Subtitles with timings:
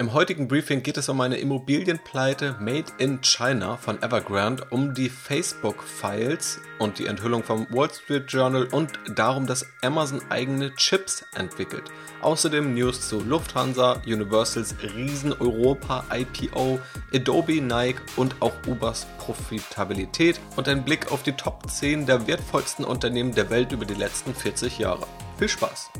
[0.00, 5.08] Im heutigen Briefing geht es um eine Immobilienpleite Made in China von Evergrande, um die
[5.08, 11.90] Facebook-Files und die Enthüllung vom Wall Street Journal und darum, dass Amazon eigene Chips entwickelt.
[12.22, 16.78] Außerdem News zu Lufthansa, Universals Riesen-Europa-IPO,
[17.12, 22.84] Adobe, Nike und auch Ubers Profitabilität und ein Blick auf die Top 10 der wertvollsten
[22.84, 25.08] Unternehmen der Welt über die letzten 40 Jahre.
[25.38, 25.90] Viel Spaß!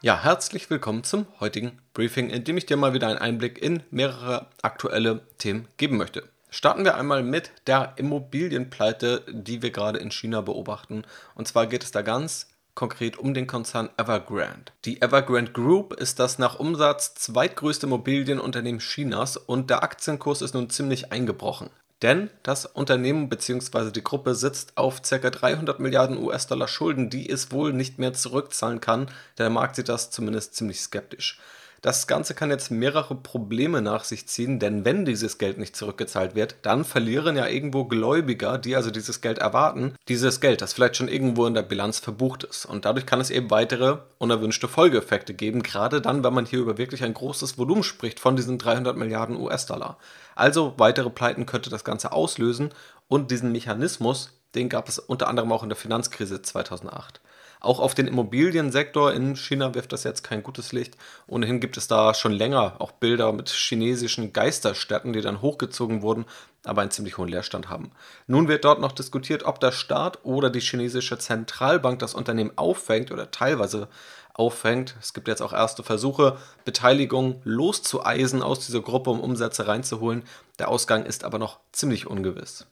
[0.00, 3.82] Ja, herzlich willkommen zum heutigen Briefing, in dem ich dir mal wieder einen Einblick in
[3.90, 6.22] mehrere aktuelle Themen geben möchte.
[6.50, 11.02] Starten wir einmal mit der Immobilienpleite, die wir gerade in China beobachten.
[11.34, 14.70] Und zwar geht es da ganz konkret um den Konzern Evergrande.
[14.84, 20.70] Die Evergrande Group ist das nach Umsatz zweitgrößte Immobilienunternehmen Chinas und der Aktienkurs ist nun
[20.70, 21.70] ziemlich eingebrochen.
[22.02, 23.90] Denn das Unternehmen bzw.
[23.90, 25.18] die Gruppe sitzt auf ca.
[25.30, 29.10] 300 Milliarden US-Dollar Schulden, die es wohl nicht mehr zurückzahlen kann.
[29.36, 31.40] Der Markt sieht das zumindest ziemlich skeptisch.
[31.80, 36.34] Das Ganze kann jetzt mehrere Probleme nach sich ziehen, denn wenn dieses Geld nicht zurückgezahlt
[36.34, 40.96] wird, dann verlieren ja irgendwo Gläubiger, die also dieses Geld erwarten, dieses Geld, das vielleicht
[40.96, 42.66] schon irgendwo in der Bilanz verbucht ist.
[42.66, 46.78] Und dadurch kann es eben weitere unerwünschte Folgeeffekte geben, gerade dann, wenn man hier über
[46.78, 49.98] wirklich ein großes Volumen spricht von diesen 300 Milliarden US-Dollar.
[50.34, 52.70] Also weitere Pleiten könnte das Ganze auslösen
[53.06, 57.20] und diesen Mechanismus, den gab es unter anderem auch in der Finanzkrise 2008.
[57.60, 60.96] Auch auf den Immobiliensektor in China wirft das jetzt kein gutes Licht.
[61.26, 66.24] Ohnehin gibt es da schon länger auch Bilder mit chinesischen Geisterstädten, die dann hochgezogen wurden,
[66.64, 67.90] aber einen ziemlich hohen Leerstand haben.
[68.26, 73.10] Nun wird dort noch diskutiert, ob der Staat oder die chinesische Zentralbank das Unternehmen auffängt
[73.10, 73.88] oder teilweise
[74.34, 74.96] auffängt.
[75.00, 80.22] Es gibt jetzt auch erste Versuche, Beteiligung loszueisen aus dieser Gruppe, um Umsätze reinzuholen.
[80.58, 82.66] Der Ausgang ist aber noch ziemlich ungewiss.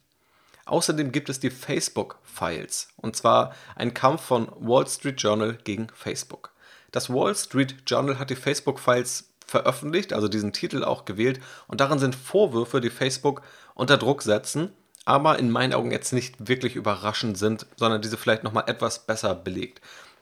[0.66, 6.52] Außerdem gibt es die Facebook-Files, und zwar ein Kampf von Wall Street Journal gegen Facebook.
[6.90, 12.00] Das Wall Street Journal hat die Facebook-Files veröffentlicht, also diesen Titel auch gewählt, und darin
[12.00, 13.42] sind Vorwürfe, die Facebook
[13.74, 14.72] unter Druck setzen,
[15.04, 19.36] aber in meinen Augen jetzt nicht wirklich überraschend sind, sondern diese vielleicht nochmal etwas besser
[19.36, 19.80] belegt.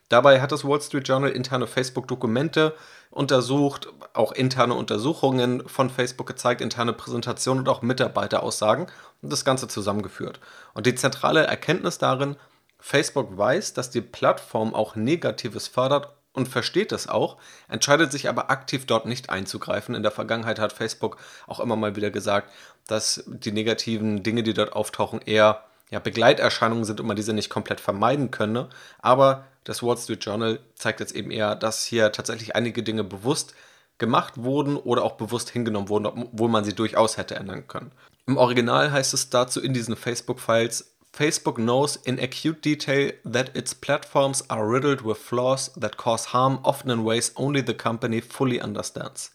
[0.08, 2.74] Dabei hat das Wall Street Journal interne Facebook-Dokumente
[3.10, 8.86] untersucht, auch interne Untersuchungen von Facebook gezeigt, interne Präsentationen und auch Mitarbeiteraussagen
[9.22, 10.40] und das Ganze zusammengeführt.
[10.74, 12.36] Und die zentrale Erkenntnis darin,
[12.78, 17.38] Facebook weiß, dass die Plattform auch Negatives fördert und versteht es auch,
[17.68, 19.94] entscheidet sich aber aktiv dort nicht einzugreifen.
[19.94, 21.16] In der Vergangenheit hat Facebook
[21.46, 22.50] auch immer mal wieder gesagt,
[22.86, 27.50] dass die negativen Dinge, die dort auftauchen, eher ja, Begleiterscheinungen sind und man diese nicht
[27.50, 28.68] komplett vermeiden könne.
[29.00, 33.54] Aber das Wall Street Journal zeigt jetzt eben eher, dass hier tatsächlich einige Dinge bewusst
[33.98, 37.92] gemacht wurden oder auch bewusst hingenommen wurden, obwohl man sie durchaus hätte ändern können.
[38.26, 43.72] Im Original heißt es dazu in diesen Facebook-Files, Facebook knows in acute detail that its
[43.72, 48.60] platforms are riddled with flaws that cause harm, often in ways only the company fully
[48.60, 49.30] understands.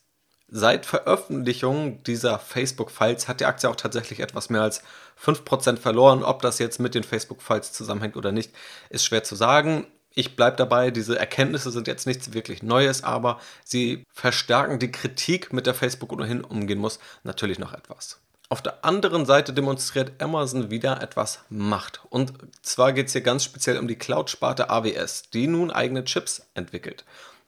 [0.52, 4.82] Seit Veröffentlichung dieser Facebook-Files hat die Aktie auch tatsächlich etwas mehr als
[5.24, 6.24] 5% verloren.
[6.24, 8.52] Ob das jetzt mit den Facebook-Files zusammenhängt oder nicht,
[8.90, 9.86] ist schwer zu sagen.
[10.16, 15.54] Ich bleibe dabei, diese Erkenntnisse sind jetzt nichts wirklich Neues, aber sie verstärken die Kritik,
[15.54, 18.20] mit der Facebook ohnehin umgehen muss, natürlich noch etwas.
[18.52, 22.02] Auf der anderen Seite demonstriert Amazon wieder etwas Macht.
[22.10, 22.34] Und
[22.64, 27.06] zwar geht es hier ganz speziell um die Cloud-Sparte AWS, die nun eigene Chips entwickelt.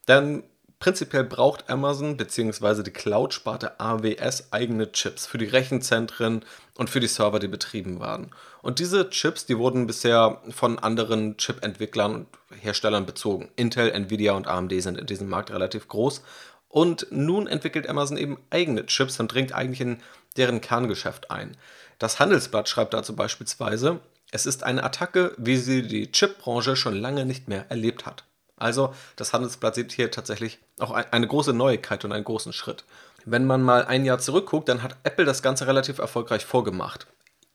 [0.08, 0.44] Denn
[0.82, 2.82] Prinzipiell braucht Amazon bzw.
[2.82, 6.44] die Cloud-Sparte AWS eigene Chips für die Rechenzentren
[6.74, 8.32] und für die Server, die betrieben werden.
[8.64, 13.52] Und diese Chips, die wurden bisher von anderen Chip-Entwicklern und Herstellern bezogen.
[13.56, 16.24] Intel, Nvidia und AMD sind in diesem Markt relativ groß.
[16.68, 20.02] Und nun entwickelt Amazon eben eigene Chips und dringt eigentlich in
[20.36, 21.58] deren Kerngeschäft ein.
[22.00, 24.00] Das Handelsblatt schreibt dazu beispielsweise,
[24.32, 28.24] es ist eine Attacke, wie sie die Chipbranche schon lange nicht mehr erlebt hat.
[28.62, 32.84] Also das Handelsblatt sieht hier tatsächlich auch eine große Neuigkeit und einen großen Schritt.
[33.26, 37.08] Wenn man mal ein Jahr zurückguckt, dann hat Apple das Ganze relativ erfolgreich vorgemacht.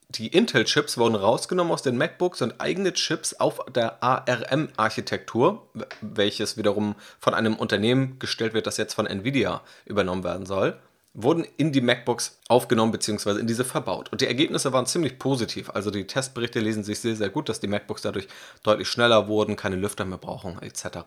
[0.09, 5.67] Die Intel-Chips wurden rausgenommen aus den MacBooks und eigene Chips auf der ARM-Architektur,
[5.99, 10.79] welches wiederum von einem Unternehmen gestellt wird, das jetzt von Nvidia übernommen werden soll
[11.19, 13.39] wurden in die MacBooks aufgenommen bzw.
[13.39, 14.11] in diese verbaut.
[14.11, 15.71] Und die Ergebnisse waren ziemlich positiv.
[15.71, 18.27] Also die Testberichte lesen sich sehr, sehr gut, dass die MacBooks dadurch
[18.61, 20.99] deutlich schneller wurden, keine Lüfter mehr brauchen etc.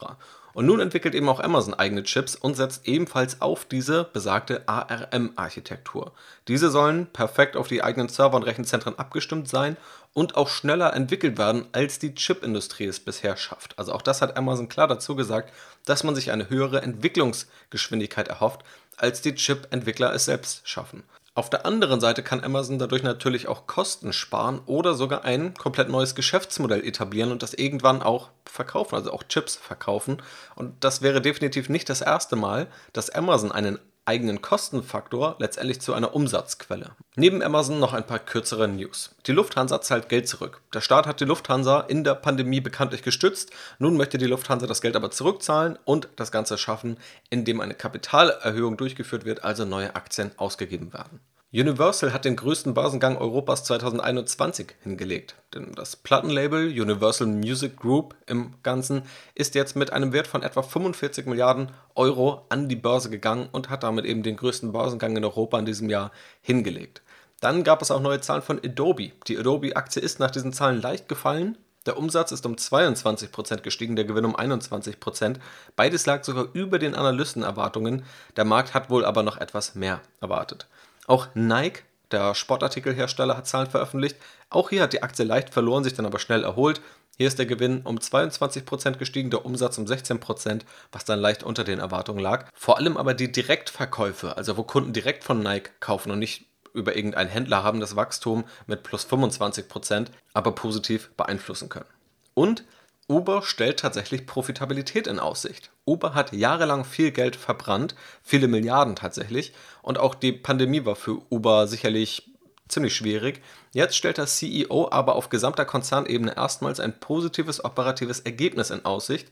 [0.53, 6.13] Und nun entwickelt eben auch Amazon eigene Chips und setzt ebenfalls auf diese besagte ARM-Architektur.
[6.49, 9.77] Diese sollen perfekt auf die eigenen Server und Rechenzentren abgestimmt sein
[10.13, 13.79] und auch schneller entwickelt werden, als die Chipindustrie es bisher schafft.
[13.79, 15.53] Also auch das hat Amazon klar dazu gesagt,
[15.85, 18.65] dass man sich eine höhere Entwicklungsgeschwindigkeit erhofft,
[19.01, 21.03] als die Chip-Entwickler es selbst schaffen.
[21.35, 25.89] Auf der anderen Seite kann Amazon dadurch natürlich auch Kosten sparen oder sogar ein komplett
[25.89, 30.21] neues Geschäftsmodell etablieren und das irgendwann auch verkaufen, also auch Chips verkaufen.
[30.57, 33.79] Und das wäre definitiv nicht das erste Mal, dass Amazon einen
[34.11, 36.91] eigenen Kostenfaktor letztendlich zu einer Umsatzquelle.
[37.15, 39.15] Neben Amazon noch ein paar kürzere News.
[39.27, 40.63] Die Lufthansa zahlt Geld zurück.
[40.75, 43.53] Der Staat hat die Lufthansa in der Pandemie bekanntlich gestützt.
[43.79, 46.97] Nun möchte die Lufthansa das Geld aber zurückzahlen und das Ganze schaffen,
[47.31, 51.21] indem eine Kapitalerhöhung durchgeführt wird, also neue Aktien ausgegeben werden.
[51.53, 55.35] Universal hat den größten Börsengang Europas 2021 hingelegt.
[55.53, 59.03] Denn das Plattenlabel Universal Music Group im Ganzen
[59.35, 63.69] ist jetzt mit einem Wert von etwa 45 Milliarden Euro an die Börse gegangen und
[63.69, 67.03] hat damit eben den größten Börsengang in Europa in diesem Jahr hingelegt.
[67.41, 69.11] Dann gab es auch neue Zahlen von Adobe.
[69.27, 71.59] Die Adobe-Aktie ist nach diesen Zahlen leicht gefallen.
[71.85, 75.41] Der Umsatz ist um 22% gestiegen, der Gewinn um 21%.
[75.75, 78.05] Beides lag sogar über den Analystenerwartungen.
[78.37, 80.69] Der Markt hat wohl aber noch etwas mehr erwartet.
[81.11, 84.17] Auch Nike, der Sportartikelhersteller, hat Zahlen veröffentlicht.
[84.49, 86.81] Auch hier hat die Aktie leicht verloren, sich dann aber schnell erholt.
[87.17, 90.61] Hier ist der Gewinn um 22% gestiegen, der Umsatz um 16%,
[90.93, 92.47] was dann leicht unter den Erwartungen lag.
[92.55, 96.95] Vor allem aber die Direktverkäufe, also wo Kunden direkt von Nike kaufen und nicht über
[96.95, 101.89] irgendeinen Händler haben, das Wachstum mit plus 25%, aber positiv beeinflussen können.
[102.35, 102.63] Und
[103.11, 105.73] Uber stellt tatsächlich Profitabilität in Aussicht.
[105.85, 109.53] Uber hat jahrelang viel Geld verbrannt, viele Milliarden tatsächlich,
[109.83, 112.31] und auch die Pandemie war für Uber sicherlich
[112.69, 113.43] ziemlich schwierig.
[113.73, 119.27] Jetzt stellt der CEO aber auf gesamter Konzernebene erstmals ein positives operatives Ergebnis in Aussicht,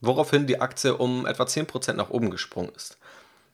[0.00, 2.96] woraufhin die Aktie um etwa 10% nach oben gesprungen ist.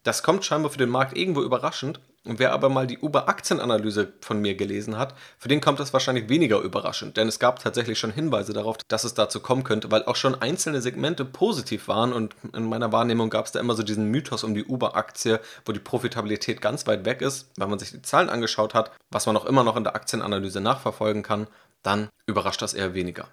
[0.05, 1.99] Das kommt scheinbar für den Markt irgendwo überraschend.
[2.27, 6.31] Und wer aber mal die Uber-Aktienanalyse von mir gelesen hat, für den kommt das wahrscheinlich
[6.31, 10.05] weniger überraschend, denn es gab tatsächlich schon Hinweise darauf, dass es dazu kommen könnte, weil
[10.05, 13.83] auch schon einzelne Segmente positiv waren und in meiner Wahrnehmung gab es da immer so
[13.83, 17.51] diesen Mythos um die Uber-Aktie, wo die Profitabilität ganz weit weg ist.
[17.57, 20.63] Wenn man sich die Zahlen angeschaut hat, was man auch immer noch in der Aktienanalyse
[20.63, 21.47] nachverfolgen kann,
[21.83, 23.29] dann überrascht das eher weniger.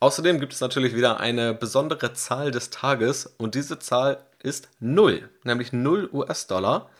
[0.00, 5.28] Außerdem gibt es natürlich wieder eine besondere Zahl des Tages und diese Zahl ist 0,
[5.44, 6.90] nämlich 0 US-Dollar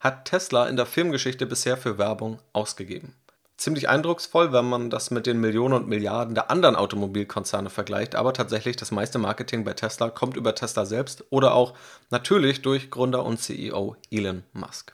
[0.00, 3.14] hat Tesla in der Firmengeschichte bisher für Werbung ausgegeben.
[3.56, 8.34] Ziemlich eindrucksvoll, wenn man das mit den Millionen und Milliarden der anderen Automobilkonzerne vergleicht, aber
[8.34, 11.72] tatsächlich das meiste Marketing bei Tesla kommt über Tesla selbst oder auch
[12.10, 14.92] natürlich durch Gründer und CEO Elon Musk.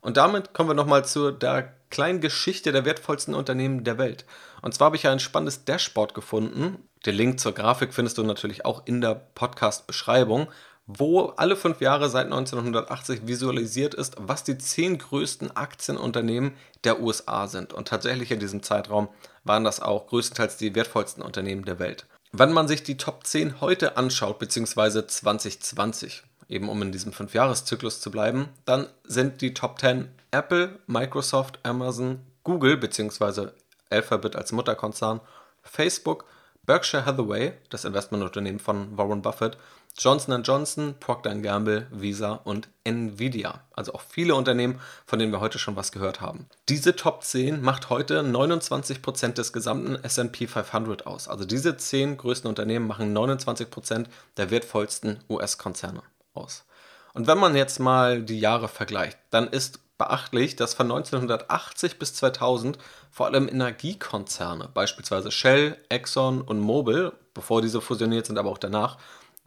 [0.00, 4.24] Und damit kommen wir nochmal zu der kleinen Geschichte der wertvollsten Unternehmen der Welt.
[4.62, 6.88] Und zwar habe ich ja ein spannendes Dashboard gefunden.
[7.04, 10.48] Den Link zur Grafik findest du natürlich auch in der Podcast-Beschreibung,
[10.88, 17.46] wo alle fünf Jahre seit 1980 visualisiert ist, was die zehn größten Aktienunternehmen der USA
[17.46, 17.74] sind.
[17.74, 19.08] Und tatsächlich in diesem Zeitraum
[19.44, 22.06] waren das auch größtenteils die wertvollsten Unternehmen der Welt.
[22.32, 28.00] Wenn man sich die Top 10 heute anschaut, beziehungsweise 2020, eben um in diesem Fünfjahreszyklus
[28.00, 33.52] zu bleiben, dann sind die Top 10 Apple, Microsoft, Amazon, Google, beziehungsweise
[33.90, 35.20] Alphabet als Mutterkonzern,
[35.62, 36.24] Facebook,
[36.64, 39.56] Berkshire Hathaway, das Investmentunternehmen von Warren Buffett,
[39.98, 43.60] Johnson Johnson, Procter Gamble, Visa und Nvidia.
[43.72, 46.46] Also auch viele Unternehmen, von denen wir heute schon was gehört haben.
[46.68, 51.26] Diese Top 10 macht heute 29% des gesamten SP 500 aus.
[51.26, 54.06] Also diese 10 größten Unternehmen machen 29%
[54.36, 56.02] der wertvollsten US-Konzerne
[56.32, 56.64] aus.
[57.12, 62.14] Und wenn man jetzt mal die Jahre vergleicht, dann ist beachtlich, dass von 1980 bis
[62.14, 62.78] 2000
[63.10, 68.98] vor allem Energiekonzerne, beispielsweise Shell, Exxon und Mobil, bevor diese fusioniert sind, aber auch danach,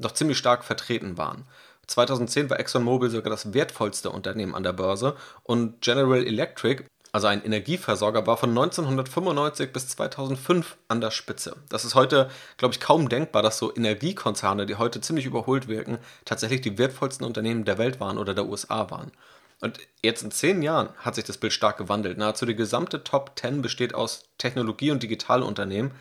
[0.02, 1.46] noch ziemlich stark vertreten waren.
[1.88, 7.44] 2010 war ExxonMobil sogar das wertvollste Unternehmen an der Börse und General Electric, also ein
[7.44, 11.58] Energieversorger, war von 1995 bis 2005 an der Spitze.
[11.68, 15.98] Das ist heute, glaube ich, kaum denkbar, dass so Energiekonzerne, die heute ziemlich überholt wirken,
[16.24, 19.12] tatsächlich die wertvollsten Unternehmen der Welt waren oder der USA waren.
[19.60, 22.18] Und jetzt in zehn Jahren hat sich das Bild stark gewandelt.
[22.18, 25.92] Nahezu die gesamte Top 10 besteht aus Technologie- und Digitalunternehmen.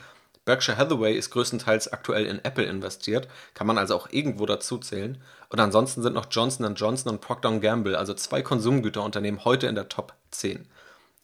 [0.51, 5.23] Berkshire Hathaway ist größtenteils aktuell in Apple investiert, kann man also auch irgendwo dazu zählen.
[5.49, 9.89] Und ansonsten sind noch Johnson Johnson und Procter Gamble, also zwei Konsumgüterunternehmen, heute in der
[9.89, 10.67] Top 10.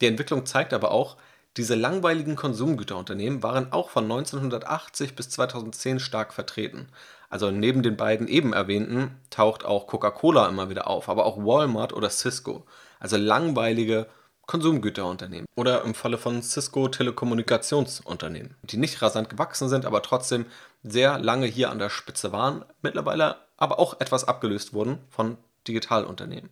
[0.00, 1.16] Die Entwicklung zeigt aber auch,
[1.56, 6.86] diese langweiligen Konsumgüterunternehmen waren auch von 1980 bis 2010 stark vertreten.
[7.28, 11.92] Also neben den beiden eben erwähnten taucht auch Coca-Cola immer wieder auf, aber auch Walmart
[11.92, 12.64] oder Cisco.
[13.00, 14.06] Also langweilige
[14.46, 15.46] Konsumgüterunternehmen.
[15.56, 20.46] Oder im Falle von Cisco Telekommunikationsunternehmen, die nicht rasant gewachsen sind, aber trotzdem
[20.82, 25.36] sehr lange hier an der Spitze waren, mittlerweile aber auch etwas abgelöst wurden von
[25.66, 26.50] Digitalunternehmen.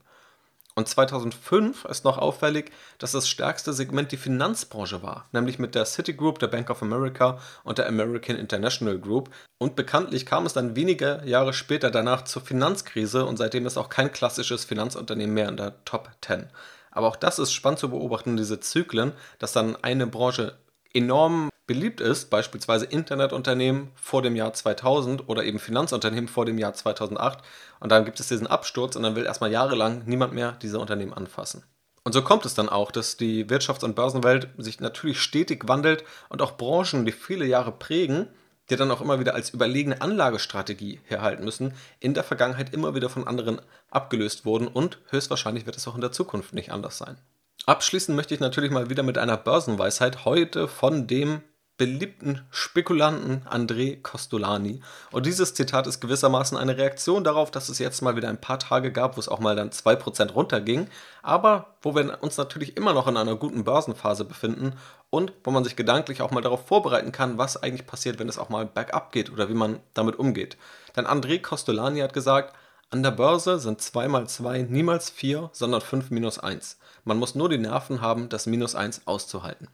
[0.77, 5.85] Und 2005 ist noch auffällig, dass das stärkste Segment die Finanzbranche war, nämlich mit der
[5.85, 9.31] Citigroup, der Bank of America und der American International Group.
[9.59, 13.89] Und bekanntlich kam es dann wenige Jahre später danach zur Finanzkrise und seitdem ist auch
[13.89, 16.49] kein klassisches Finanzunternehmen mehr in der Top 10.
[16.95, 20.57] Aber auch das ist spannend zu beobachten, diese Zyklen, dass dann eine Branche
[20.95, 26.75] enorm beliebt ist, beispielsweise Internetunternehmen vor dem Jahr 2000 oder eben Finanzunternehmen vor dem Jahr
[26.75, 27.39] 2008.
[27.81, 31.13] Und dann gibt es diesen Absturz und dann will erstmal jahrelang niemand mehr diese Unternehmen
[31.13, 31.65] anfassen.
[32.05, 36.05] Und so kommt es dann auch, dass die Wirtschafts- und Börsenwelt sich natürlich stetig wandelt
[36.29, 38.29] und auch Branchen, die viele Jahre prägen,
[38.71, 43.09] die dann auch immer wieder als überlegene Anlagestrategie herhalten müssen, in der Vergangenheit immer wieder
[43.09, 47.19] von anderen abgelöst wurden und höchstwahrscheinlich wird es auch in der Zukunft nicht anders sein.
[47.67, 51.43] Abschließen möchte ich natürlich mal wieder mit einer Börsenweisheit heute von dem
[51.77, 54.81] beliebten Spekulanten André Costolani.
[55.11, 58.61] Und dieses Zitat ist gewissermaßen eine Reaktion darauf, dass es jetzt mal wieder ein paar
[58.61, 60.89] Tage gab, wo es auch mal dann 2% runterging,
[61.23, 64.75] aber wo wir uns natürlich immer noch in einer guten Börsenphase befinden
[65.11, 68.39] und wo man sich gedanklich auch mal darauf vorbereiten kann, was eigentlich passiert, wenn es
[68.39, 70.57] auch mal bergab geht oder wie man damit umgeht.
[70.97, 72.55] Denn André Costolani hat gesagt,
[72.91, 76.79] an der Börse sind 2 mal 2 niemals 4, sondern 5 minus 1.
[77.03, 79.67] Man muss nur die Nerven haben, das minus 1 auszuhalten.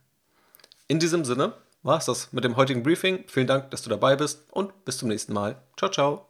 [0.89, 1.53] In diesem Sinne
[1.83, 3.25] war es das mit dem heutigen Briefing.
[3.29, 5.63] Vielen Dank, dass du dabei bist und bis zum nächsten Mal.
[5.77, 6.30] Ciao, ciao.